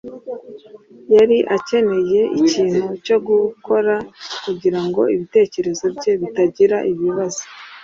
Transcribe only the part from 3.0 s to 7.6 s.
cyo gukora kugirango ibitekerezo bye bitagira ibibazo